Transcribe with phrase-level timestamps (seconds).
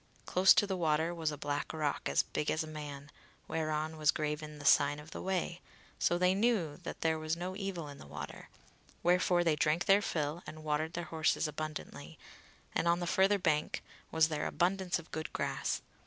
[0.25, 3.11] Close to the water was a black rock, as big as a man,
[3.47, 5.61] whereon was graven the sign of the way,
[5.99, 8.49] so they knew that there was no evil in the water,
[9.03, 12.17] wherefore they drank their fill and watered their horses abundantly,
[12.73, 15.83] and on the further bank was there abundance of good grass.